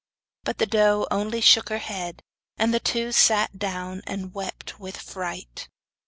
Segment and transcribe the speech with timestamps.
[0.43, 2.23] But the doe only shook her head;
[2.57, 5.69] and the two sat down and wept with fright.